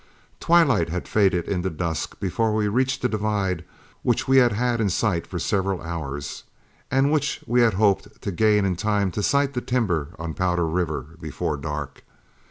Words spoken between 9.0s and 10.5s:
to sight the timber on